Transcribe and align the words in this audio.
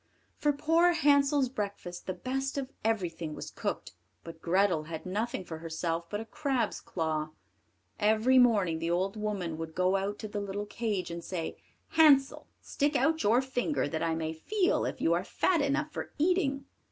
For 0.35 0.51
poor 0.51 0.93
Hansel's 0.93 1.47
breakfast 1.47 2.07
the 2.07 2.15
best 2.15 2.57
of 2.57 2.71
everything 2.83 3.35
was 3.35 3.51
cooked; 3.51 3.91
but 4.23 4.41
Grethel 4.41 4.85
had 4.85 5.05
nothing 5.05 5.45
for 5.45 5.59
herself 5.59 6.09
but 6.09 6.19
a 6.19 6.25
crab's 6.25 6.81
claw. 6.81 7.29
Every 7.99 8.39
morning 8.39 8.79
the 8.79 8.89
old 8.89 9.15
woman 9.15 9.59
would 9.59 9.75
go 9.75 9.97
out 9.97 10.17
to 10.17 10.27
the 10.27 10.41
little 10.41 10.65
cage, 10.65 11.11
and 11.11 11.23
say: 11.23 11.57
"Hansel, 11.89 12.47
stick 12.63 12.95
out 12.95 13.21
your 13.21 13.43
finger, 13.43 13.87
that 13.87 14.01
I 14.01 14.15
may 14.15 14.33
feel 14.33 14.85
if 14.85 14.99
you 14.99 15.13
are 15.13 15.23
fat 15.23 15.61
enough 15.61 15.91
for 15.91 16.11
eating." 16.17 16.65